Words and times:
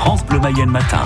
France 0.00 0.24
Bleu 0.24 0.40
Mayenne 0.40 0.70
Matin. 0.70 1.04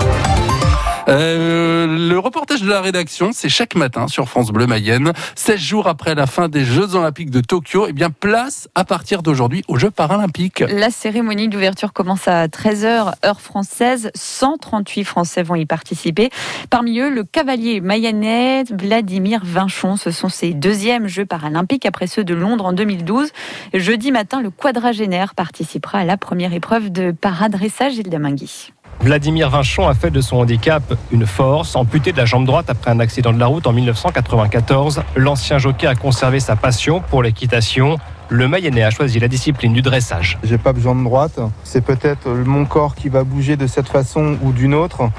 Euh, 1.09 1.85
le 1.85 2.17
reportage 2.17 2.61
de 2.61 2.69
la 2.69 2.79
rédaction, 2.79 3.31
c'est 3.33 3.49
chaque 3.49 3.75
matin 3.75 4.07
sur 4.07 4.29
France 4.29 4.51
Bleu 4.51 4.67
Mayenne. 4.67 5.11
16 5.35 5.59
jours 5.59 5.87
après 5.87 6.15
la 6.15 6.27
fin 6.27 6.47
des 6.47 6.63
Jeux 6.63 6.95
Olympiques 6.95 7.29
de 7.29 7.41
Tokyo, 7.41 7.87
eh 7.89 7.93
bien, 7.93 8.09
place 8.09 8.69
à 8.73 8.85
partir 8.85 9.21
d'aujourd'hui 9.21 9.63
aux 9.67 9.77
Jeux 9.77 9.91
Paralympiques. 9.91 10.61
La 10.61 10.89
cérémonie 10.91 11.49
d'ouverture 11.49 11.91
commence 11.91 12.29
à 12.29 12.47
13h, 12.47 13.13
heure 13.25 13.41
française. 13.41 14.11
138 14.15 15.03
Français 15.03 15.43
vont 15.43 15.55
y 15.55 15.65
participer. 15.65 16.29
Parmi 16.69 16.97
eux, 16.99 17.09
le 17.09 17.25
cavalier 17.25 17.81
mayennais 17.81 18.63
Vladimir 18.71 19.41
Vinchon. 19.43 19.97
Ce 19.97 20.09
sont 20.09 20.29
ses 20.29 20.53
deuxièmes 20.53 21.07
Jeux 21.07 21.25
Paralympiques 21.25 21.85
après 21.85 22.07
ceux 22.07 22.23
de 22.23 22.33
Londres 22.33 22.65
en 22.65 22.73
2012. 22.73 23.29
Jeudi 23.73 24.13
matin, 24.13 24.41
le 24.41 24.51
quadragénaire 24.51 25.35
participera 25.35 25.99
à 25.99 26.05
la 26.05 26.15
première 26.15 26.53
épreuve 26.53 26.91
de 26.91 27.11
paradressage 27.11 27.93
Gilles 27.93 28.17
Mingui. 28.17 28.71
Vladimir 29.01 29.49
Vinchon 29.49 29.87
a 29.87 29.93
fait 29.93 30.09
de 30.09 30.21
son 30.21 30.37
handicap 30.37 30.81
une 31.11 31.25
force. 31.25 31.75
Amputé 31.75 32.11
de 32.11 32.17
la 32.17 32.25
jambe 32.25 32.45
droite 32.45 32.69
après 32.69 32.91
un 32.91 32.99
accident 32.99 33.33
de 33.33 33.39
la 33.39 33.45
route 33.45 33.67
en 33.67 33.73
1994, 33.73 35.03
l'ancien 35.15 35.57
jockey 35.57 35.85
a 35.85 35.95
conservé 35.95 36.39
sa 36.39 36.55
passion 36.55 37.01
pour 37.01 37.21
l'équitation. 37.21 37.97
Le 38.29 38.47
Mayennais 38.47 38.83
a 38.83 38.89
choisi 38.89 39.19
la 39.19 39.27
discipline 39.27 39.73
du 39.73 39.81
dressage. 39.81 40.39
J'ai 40.43 40.57
pas 40.57 40.73
besoin 40.73 40.95
de 40.95 41.03
droite. 41.03 41.39
C'est 41.63 41.83
peut-être 41.83 42.27
mon 42.29 42.65
corps 42.65 42.95
qui 42.95 43.09
va 43.09 43.23
bouger 43.23 43.57
de 43.57 43.67
cette 43.67 43.87
façon 43.87 44.37
ou 44.41 44.51
d'une 44.51 44.73
autre. 44.73 45.09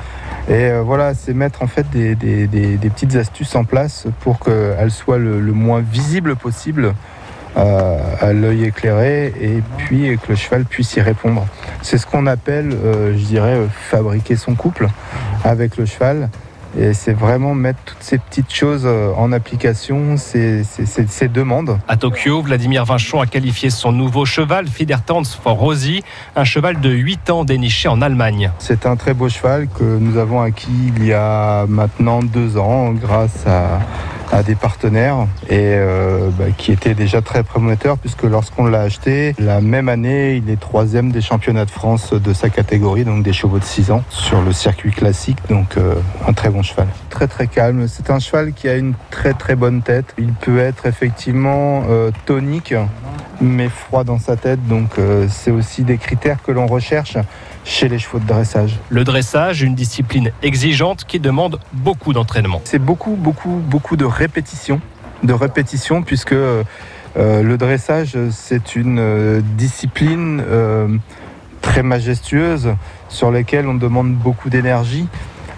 Et 0.48 0.52
euh, 0.52 0.82
voilà, 0.82 1.15
c'est 1.15 1.34
mettre 1.34 1.62
en 1.62 1.68
fait 1.68 1.88
des, 1.90 2.16
petites 2.80 3.15
astuces 3.15 3.54
en 3.54 3.65
place 3.65 4.06
pour 4.20 4.40
qu'elles 4.40 4.90
soient 4.90 5.18
le 5.18 5.52
moins 5.52 5.80
visibles 5.80 6.34
possible 6.34 6.95
à, 7.56 8.32
l'œil 8.32 8.65
éclairé 8.65 9.32
et 9.40 9.62
puis 9.79 10.16
que 10.18 10.29
le 10.30 10.37
cheval 10.37 10.65
puisse 10.65 10.95
y 10.96 11.01
répondre. 11.01 11.46
C'est 11.83 11.98
ce 11.98 12.07
qu'on 12.07 12.27
appelle, 12.27 12.73
euh, 12.73 13.16
je 13.16 13.25
dirais, 13.25 13.59
fabriquer 13.71 14.37
son 14.37 14.55
couple 14.55 14.89
avec 15.45 15.77
le 15.77 15.87
cheval. 15.87 16.29
Et 16.79 16.93
c'est 16.93 17.15
vraiment 17.15 17.55
mettre 17.55 17.79
toutes 17.87 18.02
ces 18.02 18.18
petites 18.18 18.52
choses 18.52 18.83
euh, 18.85 19.10
en 19.16 19.33
application, 19.33 20.18
ces, 20.18 20.63
demandes. 21.33 21.79
À 21.88 21.96
Tokyo, 21.96 22.43
Vladimir 22.43 22.85
Vinchon 22.85 23.21
a 23.21 23.27
qualifié 23.27 23.71
son 23.71 23.93
nouveau 23.93 24.27
cheval, 24.27 24.66
Fidertanz 24.66 25.38
for 25.43 25.55
Rosie, 25.55 26.02
un 26.35 26.45
cheval 26.45 26.80
de 26.80 26.91
8 26.91 27.30
ans 27.30 27.45
déniché 27.45 27.88
en 27.88 28.02
Allemagne. 28.02 28.51
C'est 28.59 28.85
un 28.85 28.96
très 28.96 29.15
beau 29.15 29.30
cheval 29.30 29.68
que 29.68 29.85
nous 29.85 30.18
avons 30.18 30.43
acquis 30.43 30.93
il 30.96 31.07
y 31.07 31.15
a 31.15 31.65
maintenant 31.66 32.23
deux 32.23 32.59
ans 32.59 32.93
grâce 32.93 33.46
à, 33.46 33.80
à 34.32 34.43
des 34.43 34.55
partenaires 34.55 35.27
et 35.49 35.74
euh, 35.74 36.30
bah, 36.38 36.46
qui 36.57 36.73
était 36.73 36.95
déjà 36.95 37.23
très 37.23 37.43
prometteur 37.43 37.99
puisque 37.99 38.24
lorsqu'on 38.24 38.66
l'a 38.66 38.83
acheté, 38.83 39.35
la 39.38 39.60
même 39.60 39.88
année, 39.88 40.37
il 40.37 40.51
est 40.51 40.60
troisième 40.60 41.13
des 41.13 41.21
championnats 41.21 41.65
de 41.65 41.71
France 41.71 42.13
de 42.13 42.33
sa 42.33 42.49
catégorie, 42.49 43.05
donc 43.05 43.23
des 43.23 43.33
chevaux 43.33 43.59
de 43.59 43.65
6 43.65 43.91
ans, 43.91 44.02
sur 44.10 44.43
le 44.43 44.52
circuit 44.52 44.93
classique, 44.93 45.38
donc 45.49 45.77
euh, 45.77 45.95
un 46.27 46.33
très 46.33 46.51
bon 46.51 46.63
cheval. 46.63 46.88
Très 47.10 47.29
très 47.29 47.46
calme, 47.46 47.88
c'est 47.88 48.10
un 48.10 48.18
cheval 48.18 48.52
qui 48.52 48.68
a 48.68 48.77
une 48.77 48.95
très 49.10 49.35
très 49.35 49.55
bonne 49.55 49.83
tête. 49.83 50.15
Il 50.18 50.33
peut 50.33 50.59
être 50.59 50.87
effectivement 50.87 51.85
euh, 51.88 52.11
tonique, 52.27 52.74
mais 53.40 53.68
froid 53.68 54.04
dans 54.04 54.18
sa 54.18 54.37
tête, 54.37 54.66
donc 54.66 54.98
c'est 55.29 55.51
aussi 55.51 55.82
des 55.82 55.98
critères 55.98 56.42
que 56.42 56.52
l'on 56.52 56.66
recherche 56.66 57.16
chez 57.66 57.88
les 57.88 57.98
chevaux 57.98 58.20
de 58.20 58.26
dressage. 58.26 58.78
Le 58.88 59.04
dressage, 59.04 59.62
une 59.62 59.74
discipline 59.74 60.30
exigeante 60.43 61.04
qui 61.04 61.18
demande 61.18 61.59
beaucoup 61.73 62.12
d'entraînement. 62.12 62.60
C'est 62.65 62.78
beaucoup, 62.78 63.16
beaucoup, 63.16 63.60
beaucoup 63.66 63.96
de 63.96 64.04
répétitions, 64.04 64.81
de 65.22 65.32
répétitions, 65.32 66.03
puisque 66.03 66.32
euh, 66.32 66.62
le 67.15 67.56
dressage, 67.56 68.16
c'est 68.31 68.76
une 68.76 68.98
euh, 68.98 69.41
discipline 69.56 70.43
euh, 70.47 70.88
très 71.60 71.82
majestueuse 71.82 72.75
sur 73.09 73.31
laquelle 73.31 73.66
on 73.66 73.75
demande 73.75 74.15
beaucoup 74.15 74.50
d'énergie 74.50 75.09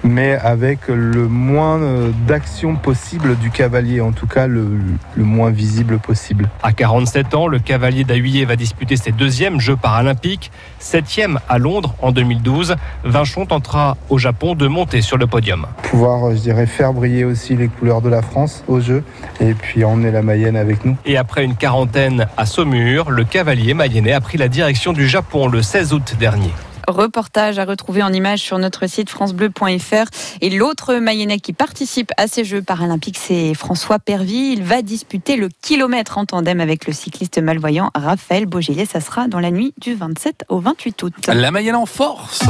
mais 0.04 0.32
avec 0.32 0.88
le 0.88 1.28
moins 1.28 1.80
d'action 2.27 2.77
possible 2.77 3.36
du 3.36 3.50
cavalier, 3.50 4.00
en 4.00 4.12
tout 4.12 4.27
cas 4.27 4.46
le, 4.46 4.78
moins 5.16 5.50
visible 5.50 5.98
possible. 5.98 6.48
À 6.62 6.72
47 6.72 7.34
ans, 7.34 7.47
le 7.47 7.59
cavalier 7.59 8.04
d'Ahuillet 8.04 8.44
va 8.44 8.56
disputer 8.56 8.97
ses 8.97 9.12
deuxièmes 9.12 9.60
Jeux 9.60 9.76
paralympiques, 9.76 10.50
septième 10.78 11.38
à 11.48 11.59
Londres 11.59 11.94
en 12.00 12.12
2012. 12.12 12.76
Vinchon 13.04 13.47
tentera 13.47 13.97
au 14.09 14.19
Japon 14.19 14.54
de 14.54 14.66
monter 14.69 15.03
sur 15.03 15.19
le 15.19 15.26
podium. 15.26 15.66
Pouvoir, 15.82 16.32
je 16.32 16.41
dirais, 16.41 16.66
faire 16.66 16.92
briller 16.92 17.25
aussi 17.25 17.56
les 17.56 17.69
couleurs 17.69 18.00
de 18.00 18.09
la 18.09 18.22
France 18.22 18.65
aux 18.69 18.80
Jeux 18.80 19.04
et 19.41 19.54
puis 19.54 19.84
emmener 19.84 20.10
la 20.10 20.22
Mayenne 20.22 20.56
avec 20.56 20.84
nous. 20.84 20.97
Et 21.04 21.16
après 21.16 21.44
une 21.44 21.56
quarantaine 21.56 22.26
à 22.36 22.47
Saumur, 22.47 23.10
le 23.10 23.25
cavalier 23.25 23.75
mayennais 23.75 24.12
a 24.12 24.20
pris 24.20 24.38
la 24.38 24.48
direction 24.48 24.92
du 24.92 25.09
Japon 25.09 25.48
le 25.48 25.62
16 25.62 25.92
août 25.92 26.16
dernier. 26.19 26.53
Reportage 26.88 27.59
à 27.59 27.65
retrouver 27.65 28.03
en 28.03 28.12
image 28.12 28.41
sur 28.41 28.59
notre 28.59 28.87
site 28.87 29.10
francebleu.fr. 29.10 30.06
Et 30.41 30.50
l'autre 30.50 30.94
Mayennais 30.94 31.38
qui 31.38 31.53
participe 31.53 32.12
à 32.16 32.26
ces 32.26 32.44
Jeux 32.44 32.62
paralympiques, 32.62 33.19
c'est 33.19 33.54
François 33.54 33.99
Pervy. 33.99 34.53
Il 34.53 34.62
va 34.62 34.82
disputer 34.82 35.37
le 35.37 35.48
kilomètre 35.62 36.19
en 36.19 36.25
tandem 36.25 36.60
avec 36.60 36.87
le 36.87 36.93
cycliste 36.93 37.38
malvoyant 37.38 37.91
Raphaël 37.94 38.47
Beaugilet. 38.47 38.87
Ça 38.87 39.00
sera 39.00 39.28
dans 39.28 39.41
la 39.41 39.50
nuit 39.50 39.75
du 39.78 39.94
27 39.94 40.44
au 40.48 40.60
28 40.60 41.03
août. 41.03 41.15
La 41.27 41.50
Mayenne 41.50 41.77
en 41.77 41.87
force 41.87 42.43